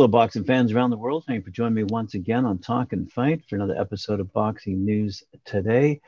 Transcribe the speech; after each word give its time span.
Hello, 0.00 0.08
boxing 0.08 0.44
fans 0.44 0.72
around 0.72 0.88
the 0.88 0.96
world. 0.96 1.24
Thank 1.26 1.40
you 1.40 1.44
for 1.44 1.50
joining 1.50 1.74
me 1.74 1.84
once 1.84 2.14
again 2.14 2.46
on 2.46 2.56
Talk 2.56 2.94
and 2.94 3.12
Fight 3.12 3.44
for 3.46 3.56
another 3.56 3.78
episode 3.78 4.18
of 4.18 4.32
Boxing 4.32 4.82
News 4.82 5.22
today. 5.44 6.00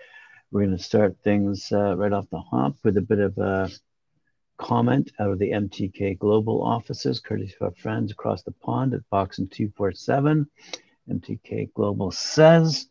We're 0.50 0.62
going 0.64 0.74
to 0.74 0.82
start 0.82 1.18
things 1.22 1.70
uh, 1.70 1.94
right 1.98 2.10
off 2.10 2.24
the 2.30 2.38
hop 2.38 2.76
with 2.82 2.96
a 2.96 3.02
bit 3.02 3.18
of 3.18 3.36
a 3.36 3.70
comment 4.56 5.12
out 5.20 5.28
of 5.28 5.38
the 5.38 5.50
MTK 5.50 6.18
Global 6.18 6.62
offices, 6.64 7.20
courtesy 7.20 7.52
of 7.60 7.66
our 7.66 7.74
friends 7.74 8.10
across 8.10 8.42
the 8.42 8.52
pond 8.52 8.94
at 8.94 9.02
Boxing 9.10 9.48
247. 9.48 10.48
MTK 11.10 11.74
Global 11.74 12.10
says, 12.10 12.88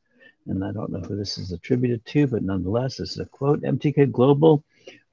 and 0.47 0.63
I 0.63 0.71
don't 0.71 0.91
know 0.91 0.99
who 0.99 1.15
this 1.15 1.37
is 1.37 1.51
attributed 1.51 2.05
to, 2.07 2.27
but 2.27 2.43
nonetheless, 2.43 2.97
this 2.97 3.11
is 3.11 3.19
a 3.19 3.25
quote 3.25 3.61
MTK 3.61 4.11
Global 4.11 4.63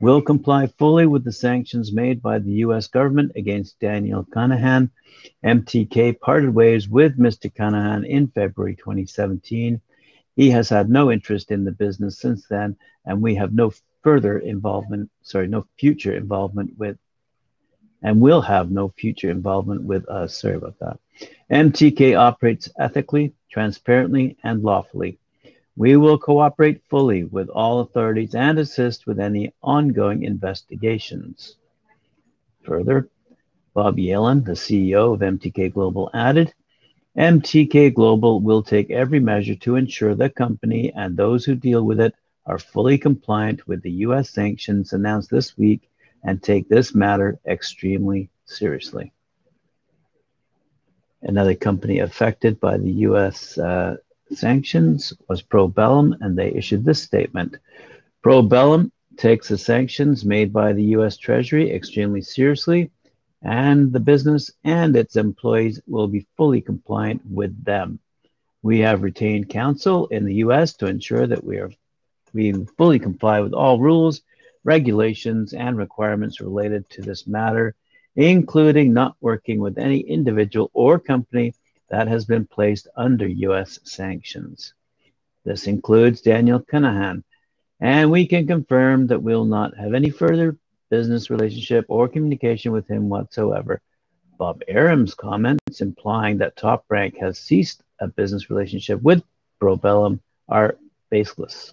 will 0.01 0.23
comply 0.23 0.67
fully 0.67 1.07
with 1.07 1.25
the 1.25 1.33
sanctions 1.33 1.93
made 1.93 2.23
by 2.23 2.39
the 2.39 2.53
U.S. 2.65 2.87
government 2.87 3.33
against 3.37 3.79
Daniel 3.81 4.25
Kinahan. 4.25 4.91
MTK 5.45 6.21
parted 6.21 6.55
ways 6.55 6.89
with 6.89 7.19
Mr. 7.19 7.53
Kinahan 7.53 8.07
in 8.07 8.29
February 8.29 8.77
2017. 8.77 9.81
He 10.37 10.51
has 10.51 10.69
had 10.69 10.89
no 10.89 11.11
interest 11.11 11.51
in 11.51 11.65
the 11.65 11.73
business 11.73 12.19
since 12.19 12.47
then, 12.47 12.77
and 13.05 13.21
we 13.21 13.35
have 13.35 13.53
no 13.53 13.73
further 14.03 14.39
involvement, 14.39 15.11
sorry, 15.23 15.49
no 15.49 15.67
future 15.79 16.15
involvement 16.15 16.79
with, 16.79 16.97
and 18.03 18.21
will 18.21 18.41
have 18.41 18.71
no 18.71 18.89
future 18.97 19.31
involvement 19.31 19.83
with 19.83 20.09
us. 20.09 20.37
Sorry 20.39 20.55
about 20.55 20.79
that. 20.79 20.99
MTK 21.51 22.17
operates 22.17 22.69
ethically, 22.79 23.35
transparently, 23.51 24.37
and 24.43 24.63
lawfully. 24.63 25.19
We 25.77 25.97
will 25.97 26.19
cooperate 26.19 26.83
fully 26.91 27.25
with 27.25 27.49
all 27.49 27.81
authorities 27.81 28.35
and 28.35 28.59
assist 28.59 29.07
with 29.07 29.21
any 29.21 29.53
ongoing 29.63 30.25
investigations. 30.25 31.57
Further, 32.63 33.09
Bob 33.75 33.97
Yalen, 33.97 34.45
the 34.45 34.53
CEO 34.53 35.15
of 35.15 35.21
MTK 35.21 35.73
Global, 35.73 36.11
added 36.13 36.53
MTK 37.17 37.95
Global 37.95 38.41
will 38.41 38.63
take 38.63 38.91
every 38.91 39.21
measure 39.21 39.55
to 39.57 39.77
ensure 39.77 40.15
the 40.15 40.31
company 40.31 40.93
and 40.95 41.17
those 41.17 41.45
who 41.45 41.55
deal 41.55 41.83
with 41.85 42.01
it 42.01 42.15
are 42.47 42.59
fully 42.59 42.99
compliant 42.99 43.67
with 43.67 43.83
the 43.83 43.91
U.S. 44.07 44.31
sanctions 44.31 44.93
announced 44.93 45.31
this 45.31 45.57
week 45.57 45.91
and 46.25 46.43
take 46.43 46.69
this 46.69 46.95
matter 46.95 47.39
extremely 47.47 48.31
seriously. 48.47 49.13
Another 51.23 51.55
company 51.55 51.99
affected 51.99 52.61
by 52.61 52.79
the 52.79 52.91
U.S. 53.09 53.59
Uh, 53.59 53.97
sanctions 54.33 55.13
was 55.29 55.43
Probellum, 55.43 56.17
and 56.21 56.37
they 56.37 56.53
issued 56.53 56.85
this 56.85 57.03
statement. 57.03 57.57
Probellum 58.23 58.93
takes 59.17 59.49
the 59.49 59.59
sanctions 59.59 60.25
made 60.25 60.53
by 60.53 60.73
the 60.73 60.85
U.S. 60.97 61.17
Treasury 61.17 61.73
extremely 61.73 62.23
seriously, 62.23 62.91
and 63.43 63.93
the 63.93 64.01
business 64.01 64.51
and 64.65 64.97
its 64.97 65.17
employees 65.17 65.81
will 65.87 66.09
be 66.09 66.27
fully 66.37 66.61
compliant 66.61 67.23
with 67.29 67.65
them. 67.65 67.99
We 68.63 68.81
have 68.81 69.03
retained 69.03 69.49
counsel 69.49 70.07
in 70.09 70.25
the 70.25 70.35
U.S. 70.35 70.75
to 70.75 70.87
ensure 70.87 71.27
that 71.27 71.45
we 71.45 71.59
are 71.59 71.71
we 72.35 72.53
fully 72.77 72.99
comply 72.99 73.41
with 73.41 73.55
all 73.55 73.81
rules, 73.81 74.21
regulations, 74.63 75.55
and 75.55 75.79
requirements 75.79 76.41
related 76.41 76.89
to 76.91 77.03
this 77.03 77.27
matter, 77.27 77.75
including 78.19 78.93
not 78.93 79.15
working 79.21 79.61
with 79.61 79.79
any 79.79 80.01
individual 80.01 80.69
or 80.75 80.99
company 80.99 81.55
that 81.89 82.09
has 82.09 82.25
been 82.25 82.45
placed 82.45 82.89
under 82.97 83.29
U.S. 83.29 83.79
sanctions. 83.85 84.75
This 85.45 85.69
includes 85.69 86.21
Daniel 86.21 86.59
Kinahan, 86.59 87.23
and 87.79 88.11
we 88.11 88.27
can 88.27 88.45
confirm 88.49 89.07
that 89.07 89.23
we'll 89.23 89.45
not 89.45 89.77
have 89.79 89.95
any 89.95 90.11
further 90.11 90.57
business 90.91 91.31
relationship 91.31 91.85
or 91.89 92.09
communication 92.09 92.73
with 92.73 92.89
him 92.89 93.09
whatsoever. 93.09 93.81
Bob 94.37 94.63
Arum's 94.67 95.15
comments 95.15 95.81
implying 95.81 96.39
that 96.39 96.57
Top 96.57 96.85
Rank 96.89 97.17
has 97.19 97.39
ceased 97.39 97.85
a 98.01 98.09
business 98.09 98.51
relationship 98.51 99.01
with 99.01 99.23
Probellum 99.63 100.19
are 100.49 100.77
baseless. 101.09 101.73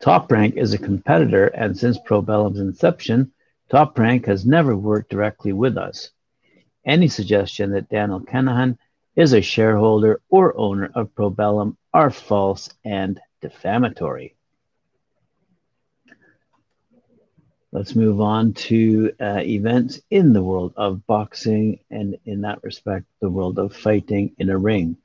Top 0.00 0.30
Rank 0.30 0.54
is 0.56 0.74
a 0.74 0.78
competitor, 0.78 1.48
and 1.48 1.76
since 1.76 1.98
Probellum's 1.98 2.60
inception, 2.60 3.32
Top 3.68 3.98
Rank 3.98 4.26
has 4.26 4.46
never 4.46 4.76
worked 4.76 5.10
directly 5.10 5.52
with 5.52 5.76
us. 5.76 6.10
Any 6.84 7.08
suggestion 7.08 7.72
that 7.72 7.88
Daniel 7.88 8.20
Kinahan 8.20 8.78
is 9.16 9.32
a 9.32 9.40
shareholder 9.40 10.20
or 10.28 10.56
owner 10.56 10.90
of 10.94 11.14
Probellum 11.14 11.76
are 11.92 12.10
false 12.10 12.70
and 12.84 13.18
defamatory. 13.40 14.36
Let's 17.72 17.96
move 17.96 18.20
on 18.20 18.54
to 18.54 19.12
uh, 19.20 19.40
events 19.40 20.00
in 20.10 20.32
the 20.32 20.42
world 20.42 20.72
of 20.76 21.04
boxing 21.06 21.80
and, 21.90 22.16
in 22.24 22.42
that 22.42 22.62
respect, 22.62 23.06
the 23.20 23.28
world 23.28 23.58
of 23.58 23.74
fighting 23.74 24.34
in 24.38 24.48
a 24.48 24.56
ring. 24.56 24.96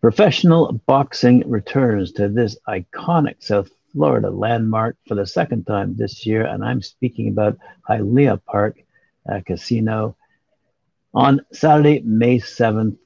Professional 0.00 0.72
boxing 0.86 1.50
returns 1.50 2.12
to 2.12 2.28
this 2.28 2.56
iconic 2.68 3.42
South 3.42 3.70
Florida 3.92 4.30
landmark 4.30 4.96
for 5.06 5.14
the 5.14 5.26
second 5.26 5.66
time 5.66 5.96
this 5.96 6.26
year, 6.26 6.44
and 6.44 6.64
I'm 6.64 6.82
speaking 6.82 7.28
about 7.28 7.58
Hialeah 7.88 8.44
Park 8.44 8.82
uh, 9.30 9.40
Casino 9.44 10.16
on 11.14 11.40
Saturday, 11.52 12.00
May 12.00 12.38
7th 12.38 12.96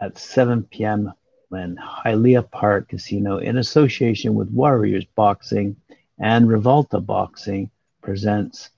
at 0.00 0.18
7 0.18 0.64
p.m. 0.64 1.12
when 1.48 1.76
Hialeah 1.76 2.50
Park 2.50 2.88
Casino, 2.88 3.38
in 3.38 3.58
association 3.58 4.34
with 4.34 4.50
Warriors 4.50 5.04
Boxing 5.16 5.76
and 6.18 6.48
Revolta 6.48 7.04
Boxing, 7.04 7.70
presents 8.02 8.70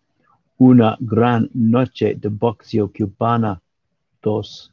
Una 0.61 0.97
Gran 1.05 1.51
Noche 1.55 2.15
de 2.19 2.31
Boxeo 2.31 2.89
Cubana 2.89 3.61
Dos. 4.23 4.71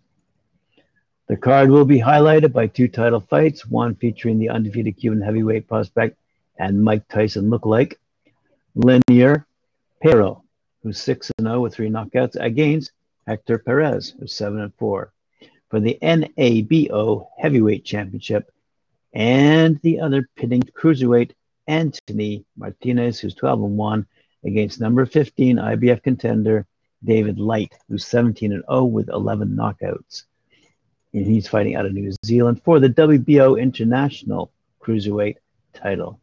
The 1.28 1.38
card 1.38 1.69
will 1.69 1.85
be 1.85 2.00
highlighted 2.00 2.53
by 2.53 2.68
two 2.68 2.88
title 2.88 3.22
fights, 3.22 3.66
one 3.66 3.96
featuring 3.96 4.40
the 4.40 4.50
undefeated 4.50 4.97
Cuban 4.97 5.22
heavyweight 5.22 5.68
prospect 5.68 6.19
and 6.59 6.84
Mike 6.84 7.08
Tyson 7.08 7.50
look 7.50 7.66
like. 7.66 8.00
Lenier 8.75 9.47
Pero, 10.03 10.44
who's 10.84 11.02
6 11.02 11.31
0 11.42 11.62
with 11.62 11.74
three 11.74 11.90
knockouts, 11.90 12.36
against 12.40 12.92
Hector 13.25 13.58
Perez, 13.58 14.14
who's 14.20 14.34
7 14.34 14.59
and 14.59 14.74
4 14.75 15.12
for 15.70 15.80
the 15.80 15.97
NABO 16.02 17.28
Heavyweight 17.38 17.86
Championship, 17.86 18.52
and 19.14 19.80
the 19.81 20.00
other 20.00 20.30
pitting 20.36 20.62
cruiserweight 20.62 21.31
Anthony 21.68 22.46
Martinez, 22.58 23.20
who's 23.20 23.36
12 23.36 23.64
and 23.64 23.78
1, 23.78 24.08
against 24.44 24.80
number 24.80 25.06
15 25.06 25.58
IBF 25.58 26.03
contender 26.03 26.66
David 27.03 27.40
Light, 27.40 27.74
who's 27.88 28.06
17 28.06 28.52
and 28.52 28.64
0 28.70 28.86
with 28.86 29.09
11 29.09 29.50
knockouts. 29.50 30.24
And 31.14 31.26
he's 31.26 31.47
fighting 31.47 31.76
out 31.76 31.86
of 31.86 31.94
New 31.94 32.12
Zealand 32.26 32.62
for 32.64 32.80
the 32.80 32.90
WBO 32.90 33.59
International 33.59 34.52
Cruiserweight 34.81 35.38
title. 35.74 36.20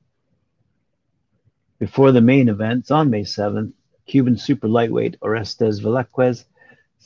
Before 1.78 2.10
the 2.10 2.22
main 2.22 2.48
events 2.48 2.90
on 2.90 3.10
May 3.10 3.20
7th, 3.20 3.74
Cuban 4.06 4.38
super 4.38 4.66
lightweight 4.66 5.18
Orestes 5.20 5.80
Velasquez 5.80 6.46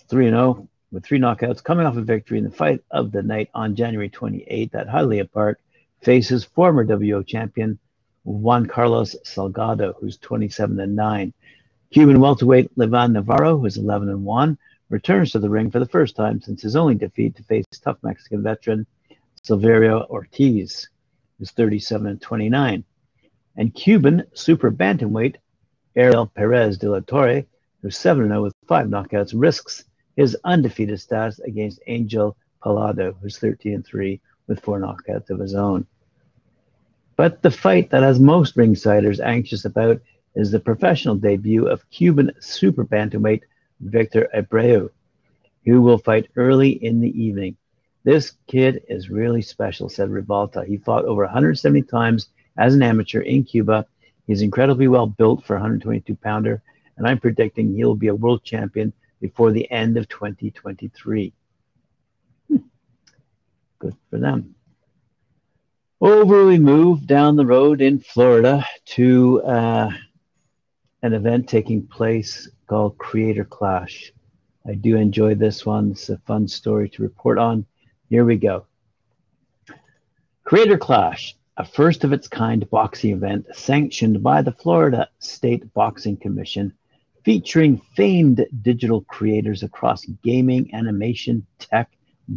3 0.09 0.29
0 0.29 0.69
with 0.93 1.05
three 1.05 1.19
knockouts, 1.19 1.63
coming 1.63 1.87
off 1.87 1.97
a 1.97 2.03
victory 2.03 2.39
in 2.39 2.45
the 2.45 2.53
fight 2.53 2.81
of 2.93 3.11
the 3.11 3.23
night 3.23 3.51
on 3.53 3.75
January 3.75 4.09
28th 4.09 4.75
at 4.77 4.87
Hialeah 4.87 5.33
Park, 5.33 5.61
faces 6.03 6.45
former 6.45 6.85
WO 6.85 7.25
champion 7.25 7.81
Juan 8.23 8.67
Carlos 8.67 9.17
Salgado, 9.25 9.95
who's 9.99 10.19
27 10.19 10.79
and 10.79 10.95
9. 10.95 11.33
Cuban 11.93 12.21
welterweight 12.21 12.73
Levan 12.77 13.11
Navarro, 13.11 13.59
who's 13.59 13.77
11 13.77 14.09
and 14.09 14.25
1, 14.25 14.59
returns 14.89 15.33
to 15.33 15.41
the 15.41 15.51
ring 15.51 15.73
for 15.73 15.81
the 15.81 15.87
first 15.87 16.15
time 16.15 16.41
since 16.41 16.63
his 16.63 16.77
only 16.77 16.95
defeat 16.95 17.35
to 17.35 17.43
face 17.43 17.67
tough 17.83 17.99
Mexican 18.05 18.45
veteran 18.45 18.87
Silverio 19.43 20.09
Ortiz, 20.09 20.89
who's 21.39 21.51
37 21.51 22.07
and 22.07 22.23
29. 22.23 22.85
And 23.61 23.75
Cuban 23.75 24.25
super 24.33 24.71
bantamweight 24.71 25.37
Ariel 25.95 26.27
Perez 26.27 26.79
de 26.79 26.89
la 26.89 27.01
Torre, 27.01 27.45
who's 27.83 27.99
7 27.99 28.27
0 28.27 28.43
with 28.43 28.55
five 28.67 28.87
knockouts, 28.87 29.35
risks 29.35 29.85
his 30.17 30.35
undefeated 30.45 30.99
status 30.99 31.41
against 31.41 31.83
Angel 31.87 32.39
Palado, 32.65 33.15
who's 33.21 33.39
13 33.39 33.83
3 33.83 34.19
with 34.47 34.61
four 34.61 34.81
knockouts 34.81 35.29
of 35.29 35.39
his 35.39 35.55
own. 35.55 35.87
But 37.17 37.43
the 37.43 37.51
fight 37.51 37.91
that 37.91 38.03
has 38.03 38.19
most 38.19 38.57
ringsiders 38.57 39.21
anxious 39.21 39.67
about 39.67 40.01
is 40.35 40.51
the 40.51 40.59
professional 40.59 41.17
debut 41.17 41.69
of 41.69 41.89
Cuban 41.91 42.33
super 42.41 42.87
bantamweight 42.87 43.43
Victor 43.81 44.27
Abreu, 44.35 44.89
who 45.67 45.83
will 45.83 45.99
fight 45.99 46.31
early 46.37 46.71
in 46.71 47.03
the 47.03 47.23
evening. 47.23 47.59
This 48.05 48.33
kid 48.47 48.85
is 48.89 49.11
really 49.11 49.43
special, 49.43 49.91
said 49.91 50.09
Revolta. 50.09 50.67
He 50.67 50.79
fought 50.79 51.05
over 51.05 51.25
170 51.25 51.83
times 51.83 52.31
as 52.57 52.75
an 52.75 52.83
amateur 52.83 53.21
in 53.21 53.45
Cuba. 53.45 53.87
He's 54.27 54.43
incredibly 54.43 54.89
well 54.89 55.07
built 55.07 55.45
for 55.45 55.55
a 55.55 55.59
122 55.59 56.15
pounder, 56.17 56.63
and 56.97 57.07
I'm 57.07 57.19
predicting 57.19 57.75
he'll 57.75 57.95
be 57.95 58.09
a 58.09 58.15
world 58.15 58.45
champion 58.45 58.93
before 59.21 59.53
the 59.53 59.71
end 59.71 59.97
of 59.97 60.09
2023. 60.09 61.33
Hmm. 62.49 62.57
Good 63.79 63.97
for 64.09 64.19
them. 64.19 64.55
Over 66.01 66.47
we 66.47 66.59
move 66.59 67.07
down 67.07 67.37
the 67.37 67.45
road 67.45 67.83
in 67.83 67.99
Florida 67.99 68.65
to 68.87 69.43
uh, 69.43 69.91
an 71.03 71.13
event 71.13 71.49
taking 71.49 71.87
place 71.87 72.49
called 72.67 72.97
Creator 72.97 73.45
Clash, 73.45 74.13
I 74.67 74.75
do 74.75 74.97
enjoy 74.97 75.35
this 75.35 75.65
one. 75.65 75.93
It's 75.93 76.11
a 76.11 76.19
fun 76.19 76.47
story 76.47 76.89
to 76.91 77.03
report 77.03 77.39
on. 77.39 77.65
Here 78.09 78.25
we 78.25 78.37
go. 78.37 78.67
Creator 80.45 80.79
Clash, 80.79 81.37
a 81.61 81.65
first 81.65 82.05
of 82.05 82.13
its 82.15 82.27
kind 82.27 82.69
boxing 82.71 83.13
event 83.13 83.47
sanctioned 83.53 84.23
by 84.23 84.41
the 84.41 84.51
Florida 84.51 85.07
State 85.19 85.75
Boxing 85.75 86.17
Commission, 86.17 86.73
featuring 87.23 87.83
famed 87.95 88.47
digital 88.63 89.03
creators 89.03 89.63
across 89.63 90.07
gaming, 90.25 90.73
animation, 90.73 91.47
tech, 91.59 91.91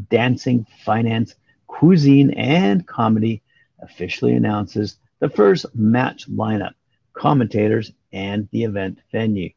dancing, 0.10 0.68
finance, 0.84 1.36
cuisine, 1.68 2.32
and 2.32 2.86
comedy, 2.86 3.42
officially 3.80 4.34
announces 4.34 4.98
the 5.20 5.30
first 5.30 5.68
match 5.74 6.30
lineup, 6.30 6.74
commentators, 7.14 7.94
and 8.12 8.50
the 8.52 8.66
event 8.66 9.00
venue. 9.14 9.52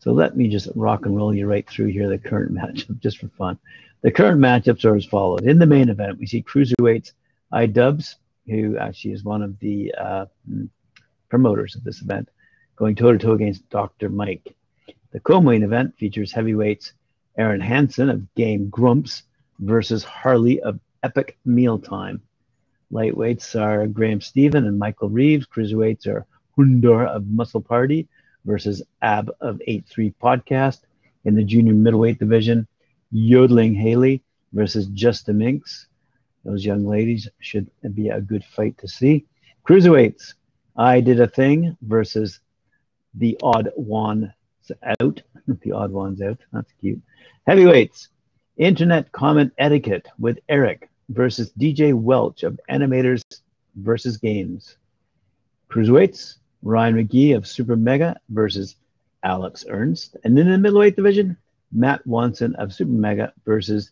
So 0.00 0.12
let 0.12 0.36
me 0.36 0.48
just 0.48 0.68
rock 0.74 1.06
and 1.06 1.16
roll 1.16 1.34
you 1.34 1.46
right 1.46 1.66
through 1.66 1.86
here 1.86 2.10
the 2.10 2.18
current 2.18 2.52
matchup 2.58 2.98
just 2.98 3.16
for 3.16 3.28
fun. 3.28 3.58
The 4.02 4.10
current 4.10 4.38
matchups 4.38 4.84
are 4.84 4.96
as 4.96 5.06
follows. 5.06 5.46
In 5.46 5.58
the 5.58 5.64
main 5.64 5.88
event, 5.88 6.18
we 6.18 6.26
see 6.26 6.42
cruiserweights 6.42 7.12
iDubbbz, 7.54 8.16
who 8.46 8.76
actually 8.76 9.12
is 9.12 9.24
one 9.24 9.42
of 9.42 9.58
the 9.60 9.94
uh, 9.94 10.26
promoters 11.28 11.76
of 11.76 11.84
this 11.84 12.02
event, 12.02 12.28
going 12.76 12.94
toe 12.94 13.12
to 13.12 13.18
toe 13.18 13.32
against 13.32 13.68
Dr. 13.70 14.08
Mike. 14.08 14.54
The 15.12 15.20
co 15.20 15.40
main 15.40 15.62
event 15.62 15.96
features 15.96 16.32
heavyweights 16.32 16.92
Arin 17.38 17.62
Hanson 17.62 18.10
of 18.10 18.34
Game 18.34 18.68
Grumps 18.68 19.22
versus 19.60 20.04
Harley 20.04 20.60
of 20.60 20.80
Epic 21.02 21.38
Mealtime. 21.44 22.20
Lightweights 22.92 23.60
are 23.60 23.86
Graham 23.86 24.20
Stephan 24.20 24.66
and 24.66 24.78
Michael 24.78 25.08
Reeves. 25.08 25.46
Cruiserweights 25.46 26.06
are 26.06 26.26
Hundar 26.56 27.06
of 27.08 27.26
Muscle 27.26 27.60
Party 27.60 28.08
versus 28.44 28.82
Ab 29.02 29.30
of 29.40 29.60
H3 29.66 30.14
Podcast. 30.22 30.80
In 31.24 31.34
the 31.34 31.42
junior 31.42 31.74
middleweight 31.74 32.18
division, 32.18 32.66
Yodeling 33.10 33.74
Haley 33.74 34.22
versus 34.52 34.88
Justaminx. 34.88 35.86
Those 36.44 36.64
young 36.64 36.86
ladies 36.86 37.28
should 37.40 37.70
be 37.94 38.08
a 38.08 38.20
good 38.20 38.44
fight 38.44 38.76
to 38.78 38.88
see. 38.88 39.26
Cruiserweights, 39.66 40.34
I 40.76 41.00
Did 41.00 41.20
a 41.20 41.26
Thing 41.26 41.76
versus 41.82 42.40
The 43.14 43.38
Odd 43.42 43.70
Ones 43.76 44.30
Out. 45.00 45.22
the 45.46 45.72
Odd 45.72 45.90
Ones 45.90 46.20
Out. 46.20 46.38
That's 46.52 46.72
cute. 46.80 47.00
Heavyweights, 47.46 48.08
Internet 48.56 49.10
Comment 49.12 49.52
Etiquette 49.58 50.06
with 50.18 50.38
Eric 50.48 50.90
versus 51.08 51.52
DJ 51.58 51.94
Welch 51.94 52.42
of 52.42 52.60
Animators 52.70 53.22
versus 53.76 54.16
Games. 54.16 54.76
Cruiserweights, 55.70 56.36
Ryan 56.62 56.96
Magee 56.96 57.32
of 57.32 57.46
Super 57.46 57.76
Mega 57.76 58.18
versus 58.28 58.76
Alex 59.22 59.64
Ernst. 59.68 60.16
And 60.24 60.36
then 60.36 60.46
in 60.46 60.52
the 60.52 60.58
middleweight 60.58 60.96
division, 60.96 61.36
Matt 61.72 62.06
Watson 62.06 62.54
of 62.56 62.72
Super 62.72 62.92
Mega 62.92 63.32
versus 63.44 63.90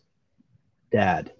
Dad. 0.91 1.33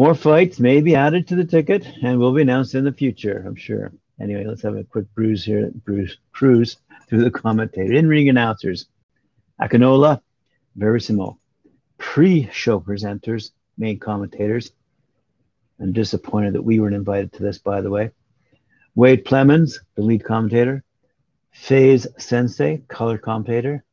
More 0.00 0.14
fights 0.14 0.58
may 0.58 0.80
be 0.80 0.94
added 0.94 1.28
to 1.28 1.36
the 1.36 1.44
ticket 1.44 1.86
and 2.02 2.18
will 2.18 2.32
be 2.32 2.40
announced 2.40 2.74
in 2.74 2.84
the 2.84 2.92
future, 2.92 3.44
I'm 3.46 3.54
sure. 3.54 3.92
Anyway, 4.18 4.46
let's 4.46 4.62
have 4.62 4.74
a 4.74 4.82
quick 4.82 5.04
bruise 5.14 5.44
here, 5.44 5.70
bruise, 5.84 6.16
cruise 6.32 6.78
through 7.06 7.22
the 7.22 7.30
commentator. 7.30 7.92
In-ring 7.92 8.30
announcers, 8.30 8.86
Akinola, 9.60 10.22
Verissimo. 10.74 11.38
Pre-show 11.98 12.80
presenters, 12.80 13.50
main 13.76 13.98
commentators. 13.98 14.72
I'm 15.78 15.92
disappointed 15.92 16.54
that 16.54 16.62
we 16.62 16.80
weren't 16.80 16.94
invited 16.94 17.34
to 17.34 17.42
this, 17.42 17.58
by 17.58 17.82
the 17.82 17.90
way. 17.90 18.10
Wade 18.94 19.26
Plemons, 19.26 19.80
the 19.96 20.02
lead 20.02 20.24
commentator. 20.24 20.82
FaZe 21.52 22.06
Sensei, 22.16 22.78
color 22.88 23.18
commentator. 23.18 23.84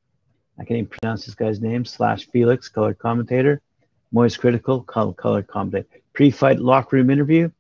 I 0.58 0.64
can't 0.64 0.78
even 0.78 0.86
pronounce 0.86 1.26
this 1.26 1.36
guy's 1.36 1.60
name. 1.60 1.84
Slash 1.84 2.30
Felix, 2.30 2.70
color 2.70 2.94
commentator. 2.94 3.62
Moist 4.18 4.40
Critical, 4.40 4.82
color, 4.82 5.14
color 5.14 5.44
commentator. 5.44 5.86
Pre-fight 6.14 6.58
locker 6.58 6.96
room 6.96 7.12
interview. 7.12 7.52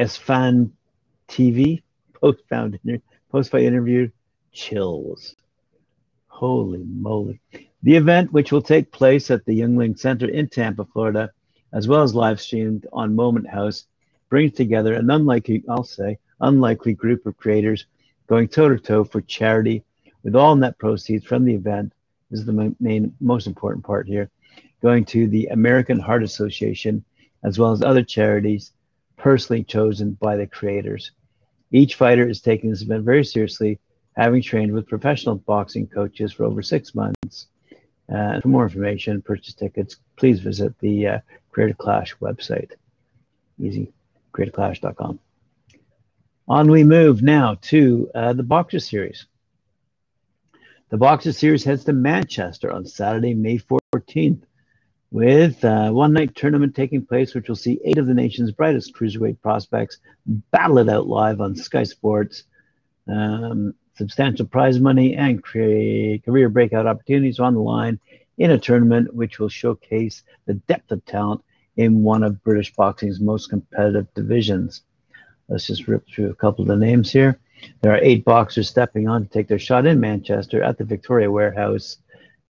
Esfan 0.00 0.72
TV, 1.28 1.80
post-fight 2.20 3.62
interview. 3.62 4.10
Chills. 4.50 5.36
Holy 6.26 6.82
moly. 6.82 7.40
The 7.84 7.94
event, 7.94 8.32
which 8.32 8.50
will 8.50 8.62
take 8.62 8.90
place 8.90 9.30
at 9.30 9.44
the 9.44 9.60
Yuengling 9.60 9.96
Center 9.96 10.28
in 10.28 10.48
Tampa, 10.48 10.86
Florida, 10.86 11.30
as 11.72 11.86
well 11.86 12.02
as 12.02 12.16
live 12.16 12.40
streamed 12.40 12.88
on 12.92 13.14
Moment 13.14 13.48
House, 13.48 13.86
brings 14.28 14.54
together 14.54 14.94
an 14.94 15.08
unlikely, 15.08 15.62
I'll 15.68 15.84
say, 15.84 16.18
unlikely 16.40 16.94
group 16.94 17.26
of 17.26 17.36
creators 17.36 17.86
going 18.26 18.48
toe 18.48 18.70
to 18.70 18.76
toe 18.76 19.04
for 19.04 19.20
charity 19.20 19.84
with 20.24 20.34
all 20.34 20.56
net 20.56 20.78
proceeds 20.78 21.24
from 21.24 21.44
the 21.44 21.54
event. 21.54 21.92
This 22.28 22.40
is 22.40 22.46
the 22.46 22.74
main, 22.80 23.14
most 23.20 23.46
important 23.46 23.84
part 23.84 24.08
here 24.08 24.30
going 24.82 25.04
to 25.06 25.28
the 25.28 25.46
American 25.46 25.98
Heart 25.98 26.22
Association, 26.22 27.04
as 27.42 27.58
well 27.58 27.72
as 27.72 27.82
other 27.82 28.02
charities 28.02 28.72
personally 29.16 29.62
chosen 29.62 30.12
by 30.12 30.36
the 30.36 30.46
creators. 30.46 31.12
Each 31.70 31.94
fighter 31.94 32.28
is 32.28 32.40
taking 32.40 32.70
this 32.70 32.82
event 32.82 33.04
very 33.04 33.24
seriously, 33.24 33.78
having 34.16 34.42
trained 34.42 34.72
with 34.72 34.88
professional 34.88 35.36
boxing 35.36 35.86
coaches 35.86 36.32
for 36.32 36.44
over 36.44 36.62
six 36.62 36.94
months. 36.94 37.46
Uh, 38.12 38.40
for 38.40 38.48
more 38.48 38.64
information, 38.64 39.22
purchase 39.22 39.54
tickets, 39.54 39.96
please 40.16 40.40
visit 40.40 40.76
the 40.80 41.06
uh, 41.06 41.18
Creator 41.50 41.74
Clash 41.74 42.16
website. 42.16 42.72
Easy, 43.60 43.92
creatorclash.com. 44.32 45.20
On 46.48 46.70
we 46.70 46.82
move 46.82 47.22
now 47.22 47.56
to 47.62 48.10
uh, 48.14 48.32
the 48.32 48.42
Boxxer 48.42 48.82
Series. 48.82 49.26
The 50.88 50.98
Boxxer 50.98 51.32
Series 51.32 51.62
heads 51.62 51.84
to 51.84 51.92
Manchester 51.92 52.72
on 52.72 52.84
Saturday, 52.84 53.34
May 53.34 53.58
14th, 53.58 54.42
with 55.10 55.64
a 55.64 55.92
one 55.92 56.12
night 56.12 56.34
tournament 56.34 56.74
taking 56.74 57.04
place, 57.04 57.34
which 57.34 57.48
will 57.48 57.56
see 57.56 57.80
eight 57.84 57.98
of 57.98 58.06
the 58.06 58.14
nation's 58.14 58.52
brightest 58.52 58.94
cruiserweight 58.94 59.40
prospects 59.42 59.98
battle 60.26 60.78
it 60.78 60.88
out 60.88 61.08
live 61.08 61.40
on 61.40 61.56
Sky 61.56 61.82
Sports. 61.82 62.44
Um, 63.08 63.74
substantial 63.96 64.46
prize 64.46 64.80
money 64.80 65.14
and 65.14 65.42
career 65.42 66.48
breakout 66.48 66.86
opportunities 66.86 67.38
on 67.38 67.54
the 67.54 67.60
line 67.60 67.98
in 68.38 68.52
a 68.52 68.58
tournament 68.58 69.12
which 69.14 69.38
will 69.38 69.48
showcase 69.48 70.22
the 70.46 70.54
depth 70.54 70.90
of 70.90 71.04
talent 71.04 71.42
in 71.76 72.02
one 72.02 72.22
of 72.22 72.42
British 72.42 72.72
boxing's 72.74 73.20
most 73.20 73.50
competitive 73.50 74.06
divisions. 74.14 74.82
Let's 75.48 75.66
just 75.66 75.88
rip 75.88 76.06
through 76.08 76.30
a 76.30 76.34
couple 76.34 76.62
of 76.62 76.68
the 76.68 76.76
names 76.76 77.12
here. 77.12 77.38
There 77.82 77.92
are 77.92 78.00
eight 78.00 78.24
boxers 78.24 78.68
stepping 78.68 79.08
on 79.08 79.24
to 79.24 79.28
take 79.28 79.48
their 79.48 79.58
shot 79.58 79.86
in 79.86 80.00
Manchester 80.00 80.62
at 80.62 80.78
the 80.78 80.84
Victoria 80.84 81.30
Warehouse. 81.30 81.98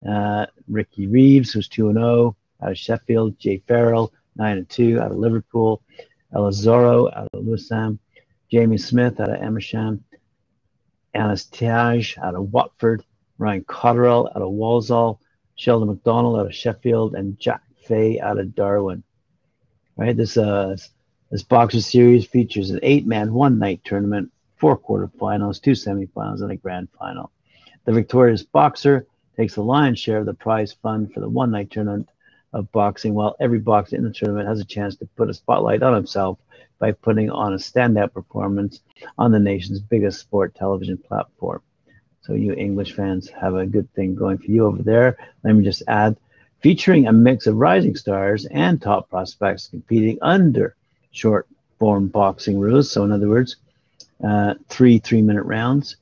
Uh, 0.08 0.46
Ricky 0.68 1.06
Reeves, 1.06 1.52
who's 1.52 1.68
2 1.68 1.92
0 1.92 2.36
out 2.62 2.70
of 2.70 2.78
Sheffield. 2.78 3.38
Jay 3.38 3.62
Farrell, 3.66 4.12
9 4.36 4.58
and 4.58 4.68
2 4.68 5.00
out 5.00 5.10
of 5.10 5.18
Liverpool. 5.18 5.82
Elizoro 6.34 7.14
out 7.16 7.28
of 7.32 7.44
Lusam. 7.44 7.98
Jamie 8.50 8.78
Smith 8.78 9.20
out 9.20 9.30
of 9.30 9.42
Amersham. 9.42 10.04
Anas 11.14 11.46
Tiaj 11.46 12.18
out 12.18 12.34
of 12.34 12.52
Watford. 12.52 13.04
Ryan 13.38 13.64
Cotterell 13.64 14.28
out 14.34 14.42
of 14.42 14.50
Walsall. 14.50 15.20
Sheldon 15.56 15.88
McDonald 15.88 16.38
out 16.38 16.46
of 16.46 16.54
Sheffield. 16.54 17.14
And 17.14 17.38
Jack 17.38 17.62
Fay 17.84 18.20
out 18.20 18.38
of 18.38 18.54
Darwin. 18.54 19.02
Right, 19.96 20.16
this 20.16 20.36
uh, 20.36 20.76
this 21.30 21.42
Boxxer 21.42 21.82
Series 21.82 22.26
features 22.26 22.70
an 22.70 22.80
eight-man, 22.82 23.32
one-night 23.32 23.82
tournament, 23.84 24.32
four 24.56 24.78
quarterfinals, 24.78 25.60
two 25.60 25.72
semifinals, 25.72 26.40
and 26.40 26.50
a 26.50 26.56
grand 26.56 26.88
final. 26.98 27.30
The 27.84 27.92
victorious 27.92 28.42
boxer 28.42 29.06
takes 29.36 29.54
the 29.54 29.62
lion's 29.62 29.98
share 29.98 30.18
of 30.18 30.26
the 30.26 30.34
prize 30.34 30.72
fund 30.72 31.12
for 31.12 31.20
the 31.20 31.28
one-night 31.28 31.70
tournament 31.70 32.08
of 32.52 32.70
boxing, 32.72 33.14
while 33.14 33.36
every 33.40 33.58
boxer 33.58 33.96
in 33.96 34.04
the 34.04 34.10
tournament 34.10 34.48
has 34.48 34.60
a 34.60 34.64
chance 34.64 34.96
to 34.96 35.06
put 35.16 35.30
a 35.30 35.34
spotlight 35.34 35.82
on 35.82 35.94
himself 35.94 36.38
by 36.78 36.92
putting 36.92 37.30
on 37.30 37.52
a 37.52 37.56
standout 37.56 38.12
performance 38.12 38.80
on 39.18 39.30
the 39.30 39.38
nation's 39.38 39.80
biggest 39.80 40.20
sport 40.20 40.54
television 40.54 40.96
platform. 40.96 41.60
So 42.22 42.34
you 42.34 42.52
English 42.54 42.92
fans 42.94 43.28
have 43.30 43.54
a 43.54 43.66
good 43.66 43.92
thing 43.94 44.14
going 44.14 44.38
for 44.38 44.50
you 44.50 44.66
over 44.66 44.82
there. 44.82 45.16
Let 45.44 45.54
me 45.54 45.64
just 45.64 45.82
add, 45.88 46.16
featuring 46.60 47.06
a 47.06 47.12
mix 47.12 47.46
of 47.46 47.56
rising 47.56 47.96
stars 47.96 48.46
and 48.46 48.80
top 48.80 49.08
prospects 49.08 49.68
competing 49.68 50.18
under 50.20 50.74
short 51.12 51.46
form 51.78 52.08
boxing 52.08 52.58
rules. 52.58 52.90
So, 52.90 53.04
in 53.04 53.12
other 53.12 53.28
words, 53.28 53.56
uh, 54.22 54.54
three 54.68 54.98
three 54.98 55.22
minute 55.22 55.44
rounds. 55.44 55.96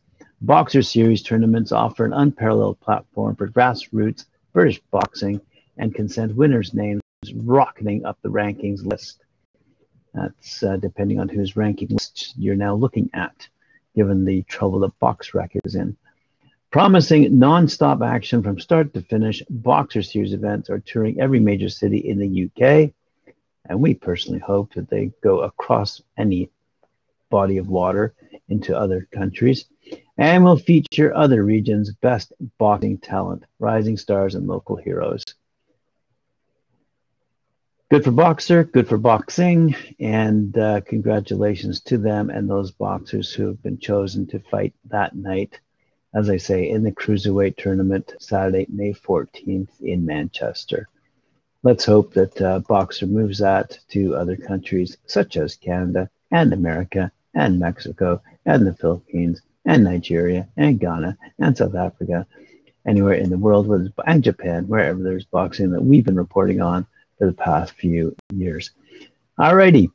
Boxxer 0.44 0.86
Series 0.86 1.22
tournaments 1.22 1.72
offer 1.72 2.04
an 2.04 2.12
unparalleled 2.12 2.78
platform 2.80 3.34
for 3.34 3.48
grassroots 3.48 4.24
British 4.52 4.80
boxing 4.90 5.40
and 5.78 5.94
can 5.94 6.08
send 6.08 6.36
winners' 6.36 6.74
names 6.74 7.00
rocketing 7.34 8.04
up 8.04 8.18
the 8.22 8.28
rankings 8.28 8.84
list. 8.84 9.24
That's 10.14 10.62
uh, 10.62 10.76
depending 10.76 11.20
on 11.20 11.28
whose 11.28 11.56
ranking 11.56 11.88
list 11.88 12.34
you're 12.36 12.56
now 12.56 12.74
looking 12.74 13.10
at, 13.14 13.48
given 13.94 14.24
the 14.24 14.42
trouble 14.42 14.80
that 14.80 14.98
BoxRec 15.00 15.50
is 15.64 15.74
in. 15.74 15.96
Promising 16.70 17.38
non-stop 17.38 18.02
action 18.02 18.42
from 18.42 18.60
start 18.60 18.92
to 18.92 19.00
finish, 19.00 19.42
Boxxer 19.50 20.04
Series 20.04 20.34
events 20.34 20.68
are 20.68 20.80
touring 20.80 21.18
every 21.20 21.40
major 21.40 21.70
city 21.70 21.98
in 21.98 22.18
the 22.18 22.44
UK, 22.44 22.92
and 23.66 23.80
we 23.80 23.94
personally 23.94 24.38
hope 24.38 24.74
that 24.74 24.90
they 24.90 25.10
go 25.22 25.40
across 25.40 26.02
any 26.18 26.50
body 27.30 27.56
of 27.58 27.68
water 27.68 28.14
into 28.48 28.76
other 28.76 29.08
countries. 29.12 29.66
and 30.18 30.44
will 30.44 30.56
feature 30.56 31.14
other 31.14 31.44
regions' 31.44 31.92
best 31.92 32.32
boxing 32.58 32.98
talent, 32.98 33.44
rising 33.60 33.96
stars, 33.96 34.34
and 34.34 34.46
local 34.46 34.76
heroes. 34.76 35.24
Good 37.90 38.04
for 38.04 38.10
boxer, 38.10 38.64
good 38.64 38.86
for 38.86 38.98
boxing, 38.98 39.74
and 39.98 40.58
uh, 40.58 40.82
congratulations 40.82 41.80
to 41.84 41.96
them 41.96 42.28
and 42.28 42.46
those 42.46 42.70
boxers 42.70 43.32
who 43.32 43.46
have 43.46 43.62
been 43.62 43.78
chosen 43.78 44.26
to 44.26 44.40
fight 44.40 44.74
that 44.90 45.16
night, 45.16 45.58
as 46.14 46.28
I 46.28 46.36
say, 46.36 46.68
in 46.68 46.82
the 46.82 46.92
Cruiserweight 46.92 47.56
tournament, 47.56 48.12
Saturday, 48.20 48.66
May 48.68 48.92
14th 48.92 49.80
in 49.80 50.04
Manchester. 50.04 50.86
Let's 51.62 51.86
hope 51.86 52.12
that 52.12 52.38
uh, 52.42 52.60
Boxxer 52.60 53.08
moves 53.08 53.38
that 53.38 53.78
to 53.88 54.14
other 54.16 54.36
countries 54.36 54.98
such 55.06 55.38
as 55.38 55.54
Canada 55.54 56.10
and 56.30 56.52
America 56.52 57.10
and 57.32 57.58
Mexico 57.58 58.20
and 58.44 58.66
the 58.66 58.74
Philippines 58.74 59.40
and 59.64 59.82
Nigeria 59.82 60.46
and 60.58 60.78
Ghana 60.78 61.16
and 61.38 61.56
South 61.56 61.74
Africa, 61.74 62.26
anywhere 62.86 63.14
in 63.14 63.30
the 63.30 63.38
world, 63.38 63.90
and 64.06 64.22
Japan, 64.22 64.68
wherever 64.68 65.02
there's 65.02 65.24
boxing 65.24 65.70
that 65.70 65.82
we've 65.82 66.04
been 66.04 66.16
reporting 66.16 66.60
on 66.60 66.86
for 67.18 67.26
the 67.26 67.32
past 67.32 67.72
few 67.74 68.14
years. 68.32 68.70
Alrighty, 69.38 69.90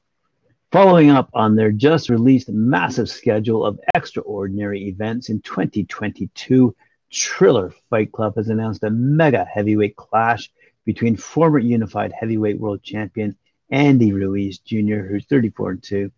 following 0.71 1.09
up 1.09 1.29
on 1.33 1.55
their 1.55 1.71
just 1.71 2.09
released 2.09 2.49
massive 2.49 3.09
schedule 3.09 3.65
of 3.65 3.79
extraordinary 3.95 4.87
events 4.87 5.29
in 5.29 5.41
2022, 5.41 6.75
Triller 7.11 7.73
Fight 7.89 8.11
Club 8.11 8.35
has 8.35 8.49
announced 8.49 8.83
a 8.83 8.89
mega 8.89 9.45
heavyweight 9.45 9.95
clash 9.95 10.51
between 10.85 11.15
former 11.15 11.59
unified 11.59 12.11
heavyweight 12.11 12.59
world 12.59 12.83
champion 12.83 13.35
Andy 13.69 14.13
Ruiz 14.13 14.59
Jr., 14.59 15.01
who's 15.01 15.25
34 15.25 15.71
and 15.71 15.83
2, 15.83 16.11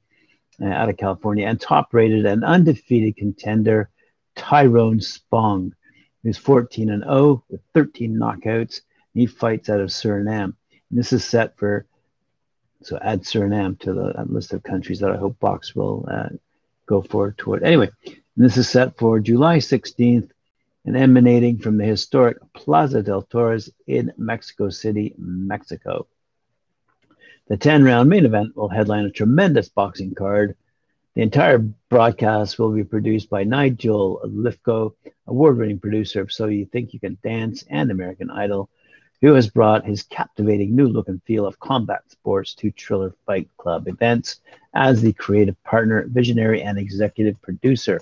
uh, 0.62 0.66
out 0.66 0.90
of 0.90 0.98
California, 0.98 1.48
and 1.48 1.60
top 1.60 1.94
rated 1.94 2.26
and 2.26 2.44
undefeated 2.44 3.18
contender 3.18 3.90
Tyrone 4.36 5.00
Spong, 5.00 5.74
who's 6.24 6.38
14 6.38 6.90
and 6.90 7.04
0 7.04 7.44
with 7.50 7.62
13 7.74 8.16
knockouts. 8.16 8.82
He 9.14 9.26
fights 9.26 9.70
out 9.70 9.80
of 9.80 9.90
Suriname. 9.90 10.54
This 10.96 11.12
is 11.12 11.25
set 11.25 11.58
for, 11.58 11.86
so 12.82 12.98
add 13.02 13.24
Suriname 13.24 13.78
to 13.82 13.94
the 13.94 14.14
list 14.30 14.54
of 14.54 14.64
countries 14.64 15.02
that 15.02 15.12
I 15.12 15.18
hope 15.18 15.38
Box 15.40 15.75
will 15.75 16.08
uh, 16.10 16.30
go 16.86 17.02
forward 17.02 17.38
toward. 17.38 17.64
Anyway, 17.64 17.90
this 18.38 18.56
is 18.56 18.70
set 18.70 18.98
for 18.98 19.20
July 19.20 19.58
16th 19.58 20.30
and 20.86 20.96
emanating 20.96 21.58
from 21.58 21.78
the 21.78 21.84
historic 21.84 22.38
Plaza 22.54 23.04
del 23.04 23.24
Toros 23.24 23.70
in 23.88 24.14
Mexico 24.18 24.70
City, 24.70 25.14
Mexico. 25.18 26.08
The 27.50 27.58
10 27.58 27.84
round 27.84 28.10
main 28.10 28.25
event 28.25 28.56
will 28.56 28.70
headline 28.70 29.04
a 29.04 29.12
tremendous 29.12 29.68
boxing 29.68 30.16
card. 30.16 30.56
The 31.16 31.24
entire 31.24 31.58
broadcast 31.90 32.58
will 32.58 32.72
be 32.72 32.86
produced 32.86 33.30
by 33.30 33.44
Nigel 33.44 34.22
Lythgoe, 34.24 34.94
award 35.28 35.58
winning 35.58 35.80
producer 35.80 36.22
of 36.22 36.32
So 36.32 36.46
You 36.46 36.66
Think 36.66 36.94
You 36.94 37.02
Can 37.02 37.18
Dance 37.22 37.66
and 37.70 37.92
American 37.92 38.30
Idol, 38.30 38.70
who 39.22 39.34
has 39.34 39.50
brought 39.50 39.86
his 39.86 40.04
captivating 40.04 40.76
new 40.76 40.88
look 40.88 41.08
and 41.08 41.22
feel 41.24 41.46
of 41.46 41.60
combat 41.60 42.02
sports 42.10 42.54
to 42.56 42.72
Triller 42.72 43.14
Fight 43.26 43.50
Club 43.58 43.88
events 43.88 44.42
as 44.74 45.02
the 45.02 45.14
creative 45.14 45.62
partner, 45.64 46.06
visionary, 46.08 46.62
and 46.62 46.78
executive 46.78 47.42
producer. 47.42 48.02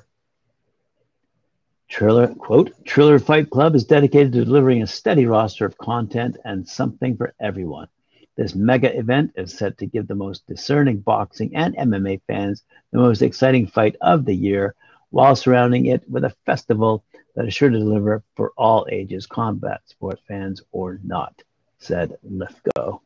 Triller, 1.88 2.28
quote, 2.28 2.72
Triller 2.86 3.20
Fight 3.20 3.50
Club 3.50 3.76
is 3.76 3.86
dedicated 3.86 4.34
to 4.34 4.46
delivering 4.46 4.82
a 4.82 4.88
steady 4.88 5.26
roster 5.26 5.66
of 5.66 5.78
content 5.78 6.38
and 6.44 6.68
something 6.68 7.16
for 7.16 7.34
everyone. 7.40 7.88
This 8.36 8.56
mega 8.56 8.98
event 8.98 9.34
is 9.36 9.56
set 9.56 9.78
to 9.78 9.86
give 9.86 10.08
the 10.08 10.16
most 10.16 10.48
discerning 10.48 11.00
boxing 11.00 11.56
and 11.56 11.76
MMA 11.76 12.22
fans 12.26 12.64
the 12.92 12.98
most 12.98 13.22
exciting 13.22 13.68
fight 13.68 13.96
of 14.02 14.26
the 14.26 14.36
year 14.36 14.74
while 15.12 15.36
surrounding 15.36 15.86
it 15.86 16.10
with 16.10 16.24
a 16.24 16.36
festival 16.48 17.04
that 17.36 17.46
is 17.46 17.54
sure 17.54 17.70
to 17.70 17.78
deliver 17.78 18.24
for 18.36 18.52
all 18.58 18.88
ages, 18.92 19.26
combat 19.26 19.82
sports 19.86 20.22
fans 20.28 20.62
or 20.72 21.00
not, 21.04 21.42
said 21.80 22.18
Lythgoe. 22.30 23.02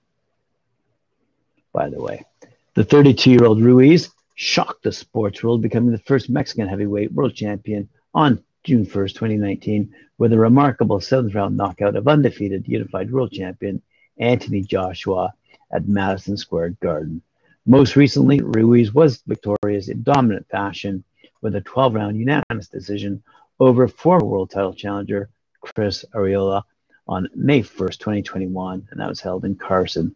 By 1.74 1.90
the 1.90 2.02
way, 2.02 2.26
the 2.74 2.84
32 2.84 3.32
year 3.32 3.46
old 3.46 3.62
Ruiz 3.62 4.10
shocked 4.36 4.84
the 4.84 4.92
sports 4.92 5.44
world, 5.44 5.62
becoming 5.62 5.92
the 5.92 5.98
first 6.00 6.30
Mexican 6.30 6.68
heavyweight 6.68 7.12
world 7.12 7.34
champion 7.34 7.90
on 8.14 8.44
June 8.64 8.86
1st, 8.86 9.14
2019, 9.14 9.94
with 10.18 10.34
a 10.34 10.38
remarkable 10.38 11.00
seventh 11.00 11.34
round 11.34 11.56
knockout 11.56 11.96
of 11.96 12.08
undefeated 12.08 12.68
unified 12.68 13.12
world 13.12 13.32
champion 13.32 13.82
Anthony 14.18 14.62
Joshua 14.62 15.34
at 15.72 15.88
Madison 15.88 16.38
Square 16.38 16.72
Garden. 16.82 17.22
Most 17.66 17.96
recently, 17.96 18.42
Ruiz 18.42 18.94
was 18.94 19.22
victorious 19.28 19.90
in 19.90 20.04
dominant 20.04 20.48
fashion 20.50 21.04
with 21.42 21.56
a 21.56 21.62
12 21.62 21.94
round 21.94 22.18
unanimous 22.18 22.68
decision 22.68 23.22
over 23.60 23.88
former 23.88 24.26
world 24.26 24.52
title 24.52 24.74
challenger 24.74 25.30
Chris 25.62 26.06
Arreola 26.14 26.64
on 27.08 27.28
May 27.36 27.62
1st, 27.62 28.00
2021, 28.00 28.88
and 28.92 29.00
that 29.00 29.10
was 29.10 29.22
held 29.22 29.46
in 29.46 29.56
Carson, 29.56 30.16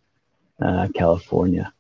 uh, 0.62 0.88
California. 0.94 1.74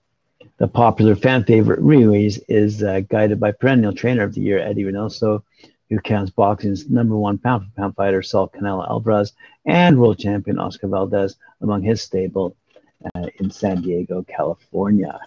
The 0.57 0.67
popular 0.67 1.15
fan 1.15 1.43
favorite 1.43 1.79
Ruiz 1.79 2.37
is 2.47 2.83
uh, 2.83 3.01
guided 3.01 3.39
by 3.39 3.51
perennial 3.51 3.93
trainer 3.93 4.23
of 4.23 4.33
the 4.33 4.41
year 4.41 4.59
Eddie 4.59 4.83
Reynoso, 4.83 5.43
who 5.89 5.99
counts 5.99 6.31
boxing's 6.31 6.89
number 6.89 7.17
one 7.17 7.37
pound 7.37 7.65
for 7.65 7.81
pound 7.81 7.95
fighter 7.95 8.21
Saul 8.21 8.47
Canelo 8.47 8.87
Alvarez 8.87 9.33
and 9.65 9.99
world 9.99 10.19
champion 10.19 10.57
Oscar 10.57 10.87
Valdez 10.87 11.35
among 11.61 11.81
his 11.83 12.01
stable 12.01 12.55
uh, 13.13 13.27
in 13.39 13.51
San 13.51 13.81
Diego, 13.81 14.23
California. 14.23 15.19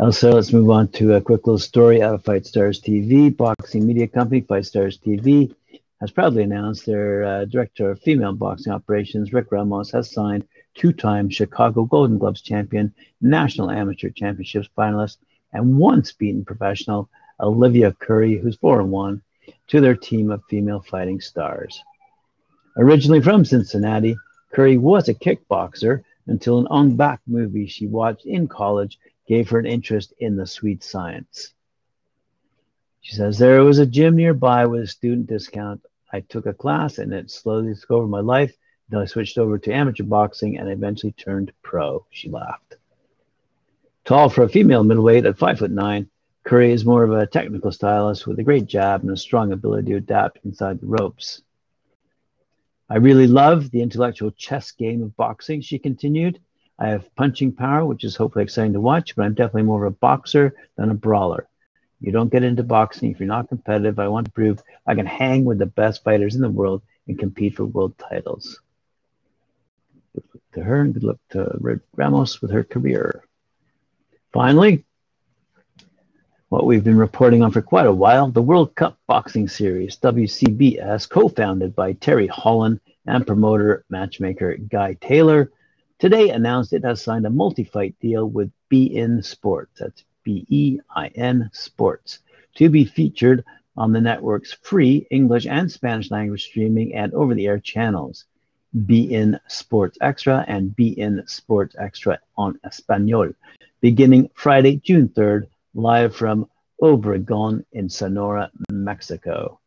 Also, 0.00 0.30
let's 0.30 0.52
move 0.52 0.70
on 0.70 0.86
to 0.86 1.14
a 1.14 1.20
quick 1.20 1.44
little 1.44 1.58
story 1.58 2.00
out 2.00 2.14
of 2.14 2.24
Fight 2.24 2.46
Stars 2.46 2.80
TV. 2.80 3.36
Boxing 3.36 3.84
media 3.84 4.06
company 4.06 4.40
Fight 4.42 4.64
Stars 4.64 4.96
TV 4.96 5.52
has 6.00 6.12
proudly 6.12 6.44
announced 6.44 6.86
their 6.86 7.24
uh, 7.24 7.44
director 7.46 7.90
of 7.90 8.00
female 8.00 8.32
boxing 8.32 8.72
operations, 8.72 9.32
Rick 9.32 9.50
Ramos, 9.50 9.90
has 9.90 10.12
signed 10.12 10.46
two-time 10.76 11.28
Chicago 11.28 11.82
Golden 11.84 12.16
Gloves 12.16 12.42
champion, 12.42 12.94
national 13.20 13.72
amateur 13.72 14.08
championships 14.10 14.68
finalist, 14.78 15.16
and 15.52 15.76
once 15.76 16.12
beaten 16.12 16.44
professional 16.44 17.10
Olivia 17.40 17.92
Curry, 17.98 18.38
who's 18.38 18.54
4 18.54 18.82
and 18.82 18.92
1, 18.92 19.20
to 19.66 19.80
their 19.80 19.96
team 19.96 20.30
of 20.30 20.44
female 20.48 20.80
fighting 20.80 21.20
stars. 21.20 21.82
Originally 22.76 23.20
from 23.20 23.44
Cincinnati, 23.44 24.16
Curry 24.52 24.78
was 24.78 25.08
a 25.08 25.14
kickboxer 25.14 26.04
until 26.28 26.64
an 26.70 26.94
Bak 26.94 27.20
movie 27.26 27.66
she 27.66 27.88
watched 27.88 28.26
in 28.26 28.46
college 28.46 28.96
gave 29.28 29.50
her 29.50 29.58
an 29.58 29.66
interest 29.66 30.14
in 30.18 30.36
the 30.36 30.46
sweet 30.46 30.82
science. 30.82 31.52
She 33.00 33.14
says, 33.14 33.38
There 33.38 33.62
was 33.62 33.78
a 33.78 33.86
gym 33.86 34.16
nearby 34.16 34.66
with 34.66 34.82
a 34.82 34.86
student 34.86 35.26
discount. 35.28 35.82
I 36.12 36.20
took 36.20 36.46
a 36.46 36.54
class 36.54 36.98
and 36.98 37.12
it 37.12 37.30
slowly 37.30 37.74
took 37.74 37.90
over 37.90 38.06
my 38.06 38.20
life 38.20 38.56
until 38.88 39.02
I 39.02 39.06
switched 39.06 39.38
over 39.38 39.58
to 39.58 39.72
amateur 39.72 40.04
boxing 40.04 40.58
and 40.58 40.68
eventually 40.68 41.12
turned 41.12 41.52
pro. 41.62 42.06
She 42.10 42.30
laughed. 42.30 42.76
Tall 44.04 44.30
for 44.30 44.42
a 44.42 44.48
female 44.48 44.82
middleweight 44.82 45.26
at 45.26 45.38
five 45.38 45.58
foot 45.58 45.70
nine, 45.70 46.08
Curry 46.48 46.72
is 46.72 46.86
more 46.86 47.04
of 47.04 47.12
a 47.12 47.26
technical 47.26 47.70
stylist 47.70 48.26
with 48.26 48.38
a 48.38 48.42
great 48.42 48.64
jab 48.64 49.02
and 49.02 49.10
a 49.10 49.16
strong 49.18 49.52
ability 49.52 49.90
to 49.90 49.98
adapt 49.98 50.38
inside 50.46 50.80
the 50.80 50.86
ropes. 50.86 51.42
I 52.88 52.96
really 52.96 53.26
love 53.26 53.70
the 53.70 53.82
intellectual 53.82 54.30
chess 54.30 54.70
game 54.70 55.02
of 55.02 55.14
boxing, 55.14 55.60
she 55.60 55.78
continued. 55.78 56.40
I 56.78 56.88
have 56.88 57.14
punching 57.16 57.52
power, 57.52 57.84
which 57.84 58.04
is 58.04 58.14
hopefully 58.14 58.44
exciting 58.44 58.72
to 58.74 58.80
watch, 58.80 59.16
but 59.16 59.24
I'm 59.24 59.34
definitely 59.34 59.62
more 59.62 59.84
of 59.84 59.92
a 59.92 59.96
boxer 59.96 60.54
than 60.76 60.90
a 60.90 60.94
brawler. 60.94 61.48
You 62.00 62.12
don't 62.12 62.30
get 62.30 62.44
into 62.44 62.62
boxing 62.62 63.10
if 63.10 63.18
you're 63.18 63.26
not 63.26 63.48
competitive. 63.48 63.98
I 63.98 64.06
want 64.06 64.26
to 64.26 64.32
prove 64.32 64.62
I 64.86 64.94
can 64.94 65.06
hang 65.06 65.44
with 65.44 65.58
the 65.58 65.66
best 65.66 66.04
fighters 66.04 66.36
in 66.36 66.42
the 66.42 66.48
world 66.48 66.82
and 67.08 67.18
compete 67.18 67.56
for 67.56 67.64
world 67.64 67.98
titles. 67.98 68.60
Good 70.14 70.24
luck 70.32 70.42
to 70.54 70.62
her 70.62 70.80
and 70.82 70.94
good 70.94 71.02
luck 71.02 71.18
to 71.30 71.50
Red 71.58 71.80
Ramos 71.96 72.40
with 72.40 72.52
her 72.52 72.62
career. 72.62 73.24
Finally, 74.32 74.84
what 76.48 76.64
we've 76.64 76.84
been 76.84 76.96
reporting 76.96 77.42
on 77.42 77.50
for 77.50 77.60
quite 77.60 77.86
a 77.86 77.92
while 77.92 78.30
the 78.30 78.40
World 78.40 78.74
Cup 78.76 78.96
Boxing 79.08 79.48
Series, 79.48 79.96
WCBS, 79.98 81.08
co 81.08 81.28
founded 81.28 81.74
by 81.74 81.92
Terry 81.94 82.28
Holland 82.28 82.80
and 83.06 83.26
promoter 83.26 83.84
matchmaker 83.90 84.56
Guy 84.56 84.94
Taylor, 84.94 85.50
today 85.98 86.30
announced 86.30 86.72
it 86.72 86.84
has 86.84 87.02
signed 87.02 87.26
a 87.26 87.30
multi-fight 87.30 87.94
deal 88.00 88.26
with 88.26 88.50
beIN 88.70 89.24
Sports. 89.24 89.80
That's 89.80 90.04
B-E-I-N 90.24 91.50
Sports 91.52 92.20
to 92.56 92.68
be 92.68 92.84
featured 92.84 93.44
on 93.76 93.92
the 93.92 94.00
network's 94.00 94.52
free 94.62 95.06
English 95.10 95.46
and 95.46 95.70
Spanish 95.70 96.10
language 96.10 96.44
streaming 96.44 96.94
and 96.94 97.14
over-the-air 97.14 97.60
channels. 97.60 98.24
beIN 98.76 99.38
Sports 99.48 99.96
Extra 100.00 100.44
and 100.46 100.76
beIN 100.76 101.28
Sports 101.28 101.74
Extra 101.78 102.18
on 102.36 102.58
Espanol, 102.64 103.32
beginning 103.80 104.28
Friday, 104.34 104.76
June 104.76 105.08
3rd, 105.08 105.46
live 105.74 106.14
from 106.14 106.48
Obregon 106.82 107.64
in 107.72 107.88
Sonora, 107.88 108.50
Mexico. 108.70 109.60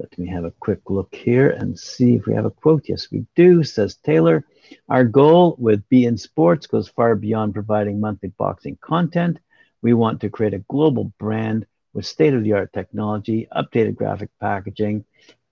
Let 0.00 0.18
me 0.18 0.28
have 0.28 0.46
a 0.46 0.54
quick 0.60 0.88
look 0.88 1.14
here 1.14 1.50
and 1.50 1.78
see 1.78 2.14
if 2.14 2.24
we 2.24 2.32
have 2.32 2.46
a 2.46 2.50
quote. 2.50 2.88
Yes, 2.88 3.08
we 3.12 3.26
do, 3.36 3.62
says 3.62 3.96
Taylor. 3.96 4.46
Our 4.88 5.04
goal 5.04 5.56
with 5.58 5.86
beIN 5.90 6.18
Sports 6.18 6.66
goes 6.66 6.88
far 6.88 7.14
beyond 7.14 7.52
providing 7.52 8.00
monthly 8.00 8.30
boxing 8.30 8.78
content. 8.80 9.38
We 9.82 9.92
want 9.92 10.22
to 10.22 10.30
create 10.30 10.54
a 10.54 10.64
global 10.70 11.12
brand 11.18 11.66
with 11.92 12.06
state 12.06 12.32
of 12.32 12.44
the 12.44 12.54
art 12.54 12.72
technology, 12.72 13.46
updated 13.54 13.96
graphic 13.96 14.30
packaging, 14.40 15.04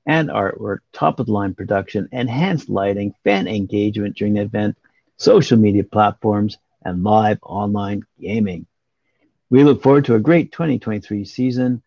and 0.07 0.31
artwork, 0.31 0.79
top 0.95 1.21
of 1.21 1.27
the 1.27 1.33
line 1.33 1.53
production, 1.53 2.09
enhanced 2.11 2.71
lighting, 2.71 3.13
fan 3.25 3.49
engagement 3.49 4.17
during 4.17 4.33
the 4.33 4.41
event, 4.41 4.79
social 5.19 5.59
media 5.59 5.85
platforms, 5.85 6.57
and 6.83 7.05
live 7.05 7.39
online 7.43 8.03
gaming. 8.19 8.67
We 9.51 9.63
look 9.63 9.83
forward 9.83 10.07
to 10.07 10.15
a 10.15 10.21
great 10.21 10.53
2023 10.53 11.27
season, 11.27 11.83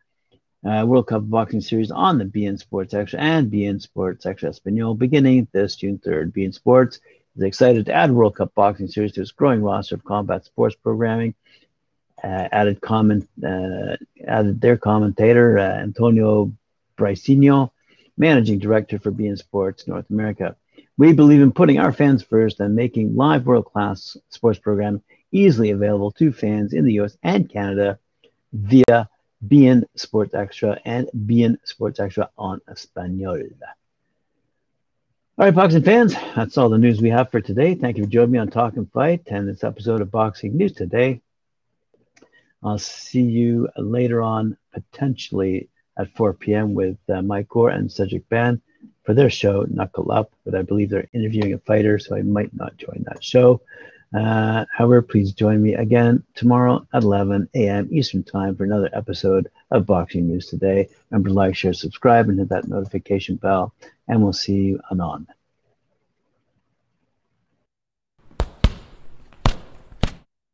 uh, 0.65 0.85
World 0.85 1.07
Cup 1.07 1.29
Boxing 1.29 1.61
Series 1.61 1.91
on 1.91 2.17
the 2.17 2.25
beIN 2.25 2.59
Sports 2.59 2.93
Extra 2.93 3.19
and 3.19 3.51
beIN 3.51 3.81
Sports 3.81 4.25
Extra 4.25 4.49
Espanol 4.49 4.93
beginning 4.93 5.47
this 5.51 5.75
June 5.75 5.99
3rd. 6.05 6.31
beIN 6.31 6.53
Sports 6.53 6.99
is 7.35 7.43
excited 7.43 7.85
to 7.85 7.93
add 7.93 8.11
World 8.11 8.35
Cup 8.35 8.53
Boxing 8.53 8.87
Series 8.87 9.13
to 9.13 9.21
its 9.21 9.31
growing 9.31 9.61
roster 9.61 9.95
of 9.95 10.03
combat 10.03 10.45
sports 10.45 10.75
programming. 10.75 11.33
Uh, 12.23 12.47
added 12.51 12.79
comment, 12.81 13.27
uh, 13.43 13.95
added 14.27 14.61
their 14.61 14.77
commentator 14.77 15.57
uh, 15.57 15.77
Antonio 15.79 16.51
Briceño 16.95 17.71
managing 18.17 18.59
director 18.59 18.99
for 18.99 19.11
beIN 19.11 19.37
Sports 19.37 19.87
North 19.87 20.09
America. 20.11 20.55
We 20.97 21.13
believe 21.13 21.41
in 21.41 21.51
putting 21.51 21.79
our 21.79 21.91
fans 21.91 22.21
first 22.21 22.59
and 22.59 22.75
making 22.75 23.15
live 23.15 23.47
world 23.47 23.65
class 23.65 24.15
sports 24.29 24.59
program 24.59 25.01
easily 25.31 25.71
available 25.71 26.11
to 26.11 26.31
fans 26.31 26.73
in 26.73 26.85
the 26.85 26.99
US 26.99 27.17
and 27.23 27.49
Canada 27.49 27.97
via 28.53 29.09
beIN 29.47 29.83
Sports 29.95 30.33
Extra 30.33 30.79
and 30.85 31.09
beIN 31.25 31.57
Sports 31.63 31.99
Extra 31.99 32.29
on 32.37 32.61
Espanol. 32.69 33.41
All 35.37 35.45
right, 35.45 35.55
boxing 35.55 35.83
fans, 35.83 36.13
that's 36.35 36.57
all 36.57 36.69
the 36.69 36.77
news 36.77 37.01
we 37.01 37.09
have 37.09 37.31
for 37.31 37.41
today. 37.41 37.73
Thank 37.73 37.97
you 37.97 38.03
for 38.03 38.09
joining 38.09 38.31
me 38.31 38.39
on 38.39 38.49
Talk 38.49 38.75
and 38.75 38.91
Fight 38.91 39.23
and 39.27 39.47
this 39.47 39.63
episode 39.63 40.01
of 40.01 40.11
Boxing 40.11 40.55
News 40.55 40.73
Today. 40.73 41.21
I'll 42.63 42.77
see 42.77 43.21
you 43.21 43.67
later 43.75 44.21
on, 44.21 44.57
potentially 44.71 45.69
at 45.97 46.13
4 46.15 46.33
p.m. 46.33 46.73
with 46.73 46.97
uh, 47.09 47.21
Mike 47.21 47.47
Gore 47.47 47.69
and 47.69 47.91
Cedric 47.91 48.27
Ban 48.29 48.61
for 49.03 49.13
their 49.13 49.29
show, 49.29 49.65
Knuckle 49.67 50.11
Up, 50.11 50.31
but 50.45 50.53
I 50.53 50.61
believe 50.61 50.89
they're 50.89 51.09
interviewing 51.13 51.53
a 51.53 51.57
fighter, 51.59 51.97
so 51.97 52.15
I 52.15 52.21
might 52.21 52.53
not 52.55 52.77
join 52.77 53.03
that 53.07 53.23
show. 53.23 53.61
Uh, 54.13 54.65
however, 54.75 55.01
please 55.01 55.31
join 55.31 55.61
me 55.61 55.73
again 55.75 56.23
tomorrow 56.35 56.85
at 56.93 57.03
11 57.03 57.49
a.m. 57.55 57.87
Eastern 57.91 58.23
Time 58.23 58.55
for 58.55 58.65
another 58.65 58.89
episode 58.93 59.49
of 59.71 59.85
Boxing 59.85 60.27
News 60.27 60.47
Today. 60.47 60.89
Remember 61.09 61.29
to 61.29 61.33
like, 61.33 61.55
share, 61.55 61.73
subscribe, 61.73 62.27
and 62.27 62.39
hit 62.39 62.49
that 62.49 62.67
notification 62.67 63.37
bell, 63.37 63.73
and 64.07 64.21
we'll 64.21 64.33
see 64.33 64.55
you 64.55 64.81
anon. 64.91 65.27